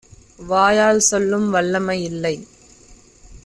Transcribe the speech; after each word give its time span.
வாயால் 0.47 0.99
சொல்லும் 0.99 1.49
வல்லமை 1.49 2.03
இல்லை. 2.03 2.47